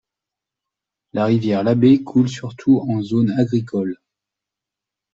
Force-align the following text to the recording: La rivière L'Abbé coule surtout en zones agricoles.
La 1.13 1.25
rivière 1.25 1.63
L'Abbé 1.63 2.01
coule 2.03 2.27
surtout 2.27 2.79
en 2.89 3.03
zones 3.03 3.35
agricoles. 3.39 3.99